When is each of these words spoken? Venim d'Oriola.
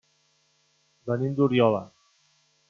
Venim 1.11 1.37
d'Oriola. 1.41 1.83